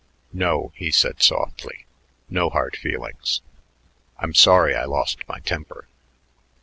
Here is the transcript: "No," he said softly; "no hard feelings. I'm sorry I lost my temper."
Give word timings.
"No," 0.33 0.71
he 0.73 0.89
said 0.89 1.21
softly; 1.21 1.85
"no 2.27 2.49
hard 2.49 2.75
feelings. 2.75 3.41
I'm 4.17 4.33
sorry 4.33 4.75
I 4.75 4.85
lost 4.85 5.19
my 5.27 5.39
temper." 5.41 5.87